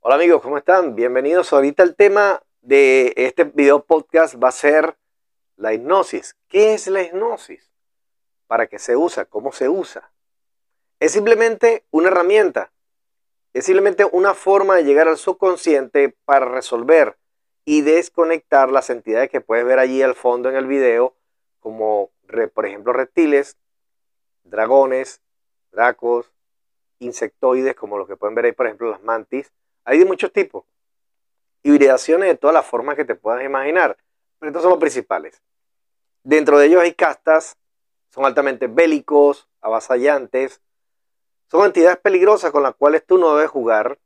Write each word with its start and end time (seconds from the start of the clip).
Hola 0.00 0.14
amigos, 0.14 0.40
¿cómo 0.42 0.56
están? 0.56 0.94
Bienvenidos. 0.94 1.52
Ahorita 1.52 1.82
el 1.82 1.96
tema 1.96 2.40
de 2.60 3.12
este 3.16 3.42
video 3.42 3.84
podcast 3.84 4.36
va 4.42 4.48
a 4.48 4.52
ser 4.52 4.96
la 5.56 5.74
hipnosis. 5.74 6.36
¿Qué 6.46 6.72
es 6.72 6.86
la 6.86 7.02
hipnosis? 7.02 7.72
¿Para 8.46 8.68
qué 8.68 8.78
se 8.78 8.96
usa? 8.96 9.24
¿Cómo 9.24 9.50
se 9.50 9.68
usa? 9.68 10.12
Es 11.00 11.12
simplemente 11.12 11.84
una 11.90 12.08
herramienta. 12.08 12.70
Es 13.52 13.64
simplemente 13.64 14.04
una 14.04 14.34
forma 14.34 14.76
de 14.76 14.84
llegar 14.84 15.08
al 15.08 15.18
subconsciente 15.18 16.16
para 16.24 16.46
resolver 16.46 17.18
y 17.64 17.80
desconectar 17.80 18.70
las 18.70 18.90
entidades 18.90 19.28
que 19.30 19.40
puedes 19.40 19.66
ver 19.66 19.80
allí 19.80 20.00
al 20.00 20.14
fondo 20.14 20.48
en 20.48 20.54
el 20.54 20.68
video, 20.68 21.16
como 21.58 22.12
por 22.54 22.66
ejemplo 22.66 22.92
reptiles, 22.92 23.58
dragones, 24.44 25.20
dracos, 25.72 26.32
insectoides, 27.00 27.74
como 27.74 27.98
los 27.98 28.06
que 28.06 28.16
pueden 28.16 28.36
ver 28.36 28.44
ahí, 28.44 28.52
por 28.52 28.66
ejemplo, 28.66 28.90
las 28.90 29.02
mantis, 29.02 29.52
hay 29.88 29.98
de 29.98 30.04
muchos 30.04 30.30
tipos. 30.32 30.64
Hibridaciones 31.62 32.28
de 32.28 32.34
todas 32.36 32.52
las 32.52 32.66
formas 32.66 32.94
que 32.94 33.06
te 33.06 33.14
puedas 33.14 33.42
imaginar. 33.42 33.96
Pero 34.38 34.50
estos 34.50 34.62
son 34.62 34.70
los 34.72 34.78
principales. 34.78 35.40
Dentro 36.22 36.58
de 36.58 36.66
ellos 36.66 36.82
hay 36.82 36.92
castas, 36.92 37.56
son 38.10 38.26
altamente 38.26 38.66
bélicos, 38.66 39.48
avasallantes. 39.62 40.60
Son 41.50 41.64
entidades 41.64 41.96
peligrosas 41.98 42.50
con 42.50 42.62
las 42.62 42.74
cuales 42.74 43.06
tú 43.06 43.16
no 43.16 43.34
debes 43.34 43.50
jugar 43.50 43.98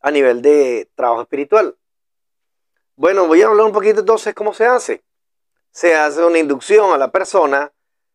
a 0.00 0.10
nivel 0.12 0.40
de 0.40 0.88
trabajo 0.94 1.22
espiritual. 1.22 1.76
Bueno, 2.94 3.26
voy 3.26 3.42
a 3.42 3.48
hablar 3.48 3.66
un 3.66 3.72
poquito 3.72 4.00
entonces 4.00 4.34
cómo 4.34 4.54
se 4.54 4.66
hace. 4.66 5.02
Se 5.72 5.96
hace 5.96 6.24
una 6.24 6.38
inducción 6.38 6.92
a 6.92 6.98
la 6.98 7.10
persona. 7.10 7.72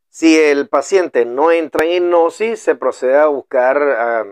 Si 0.09 0.39
el 0.39 0.69
paciente 0.69 1.25
no 1.25 1.51
entra 1.51 1.85
en 1.85 1.91
hipnosis, 1.91 2.61
se 2.61 2.75
procede 2.75 3.17
a 3.17 3.25
buscar. 3.25 3.81
Ah, 3.81 4.25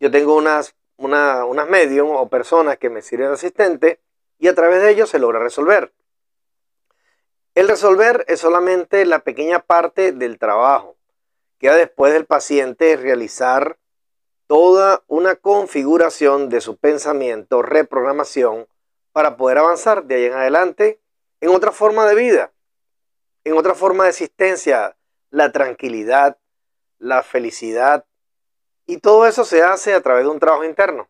yo 0.00 0.10
tengo 0.10 0.36
unas 0.36 0.75
una, 0.96 1.44
unas 1.44 1.68
medium 1.68 2.10
o 2.10 2.28
personas 2.28 2.78
que 2.78 2.90
me 2.90 3.02
sirven 3.02 3.28
de 3.28 3.34
asistente 3.34 4.00
y 4.38 4.48
a 4.48 4.54
través 4.54 4.82
de 4.82 4.90
ellos 4.90 5.10
se 5.10 5.18
logra 5.18 5.38
resolver. 5.38 5.92
El 7.54 7.68
resolver 7.68 8.24
es 8.28 8.40
solamente 8.40 9.04
la 9.06 9.20
pequeña 9.20 9.60
parte 9.60 10.12
del 10.12 10.38
trabajo. 10.38 10.96
Queda 11.58 11.76
después 11.76 12.12
del 12.12 12.26
paciente 12.26 12.96
realizar 12.96 13.78
toda 14.46 15.02
una 15.06 15.36
configuración 15.36 16.48
de 16.50 16.60
su 16.60 16.76
pensamiento, 16.76 17.62
reprogramación, 17.62 18.66
para 19.12 19.38
poder 19.38 19.58
avanzar 19.58 20.04
de 20.04 20.16
ahí 20.16 20.24
en 20.26 20.34
adelante 20.34 21.00
en 21.40 21.48
otra 21.48 21.72
forma 21.72 22.06
de 22.06 22.14
vida, 22.14 22.52
en 23.44 23.56
otra 23.56 23.74
forma 23.74 24.04
de 24.04 24.10
existencia, 24.10 24.96
la 25.30 25.52
tranquilidad, 25.52 26.38
la 26.98 27.22
felicidad, 27.22 28.04
y 28.86 28.98
todo 28.98 29.26
eso 29.26 29.44
se 29.44 29.62
hace 29.62 29.94
a 29.94 30.00
través 30.00 30.24
de 30.24 30.30
un 30.30 30.38
trabajo 30.38 30.64
interno. 30.64 31.08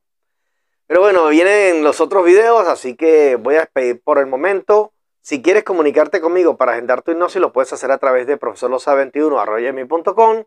Pero 0.86 1.00
bueno, 1.00 1.28
vienen 1.28 1.82
los 1.82 2.00
otros 2.00 2.24
videos, 2.24 2.68
así 2.68 2.96
que 2.96 3.36
voy 3.36 3.56
a 3.56 3.60
despedir 3.60 4.00
por 4.02 4.18
el 4.18 4.26
momento. 4.26 4.92
Si 5.20 5.42
quieres 5.42 5.64
comunicarte 5.64 6.20
conmigo 6.20 6.56
para 6.56 6.72
agendar 6.72 7.02
tu 7.02 7.10
hipnosis, 7.10 7.40
lo 7.40 7.52
puedes 7.52 7.72
hacer 7.72 7.90
a 7.90 7.98
través 7.98 8.28
de 8.28 8.38
profesorlosa21.com, 8.38 10.44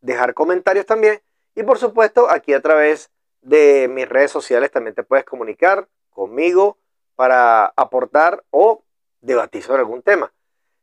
dejar 0.00 0.34
comentarios 0.34 0.86
también. 0.86 1.20
Y 1.56 1.64
por 1.64 1.78
supuesto, 1.78 2.30
aquí 2.30 2.52
a 2.52 2.62
través 2.62 3.10
de 3.42 3.88
mis 3.88 4.08
redes 4.08 4.30
sociales 4.30 4.70
también 4.70 4.94
te 4.94 5.02
puedes 5.02 5.24
comunicar 5.24 5.88
conmigo 6.10 6.78
para 7.16 7.66
aportar 7.76 8.44
o 8.50 8.84
debatir 9.20 9.62
sobre 9.62 9.80
algún 9.80 10.02
tema. 10.02 10.32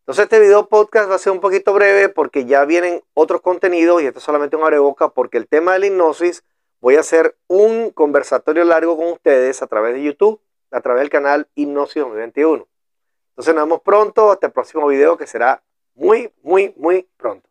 Entonces 0.01 0.23
este 0.23 0.39
video 0.39 0.67
podcast 0.67 1.11
va 1.11 1.15
a 1.15 1.19
ser 1.19 1.31
un 1.31 1.39
poquito 1.39 1.73
breve 1.73 2.09
porque 2.09 2.45
ya 2.45 2.65
vienen 2.65 3.03
otros 3.13 3.41
contenidos 3.41 4.01
y 4.01 4.07
esto 4.07 4.17
es 4.17 4.25
solamente 4.25 4.55
un 4.55 4.79
boca 4.79 5.09
porque 5.09 5.37
el 5.37 5.47
tema 5.47 5.73
de 5.73 5.79
la 5.79 5.85
hipnosis 5.85 6.43
voy 6.79 6.95
a 6.95 7.01
hacer 7.01 7.37
un 7.45 7.91
conversatorio 7.91 8.63
largo 8.63 8.97
con 8.97 9.11
ustedes 9.11 9.61
a 9.61 9.67
través 9.67 9.93
de 9.93 10.01
YouTube, 10.01 10.41
a 10.71 10.81
través 10.81 11.01
del 11.01 11.11
canal 11.11 11.47
Hipnosis 11.53 12.01
2021. 12.01 12.67
Entonces 13.29 13.53
nos 13.53 13.63
vemos 13.63 13.81
pronto, 13.81 14.31
hasta 14.31 14.47
el 14.47 14.53
próximo 14.53 14.87
video 14.87 15.17
que 15.17 15.27
será 15.27 15.61
muy, 15.93 16.33
muy, 16.41 16.73
muy 16.77 17.07
pronto. 17.17 17.50